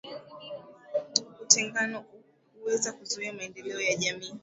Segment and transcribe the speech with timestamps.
[1.41, 2.05] Utengano
[2.59, 4.33] huweza kuzuia maendeleo ya jamii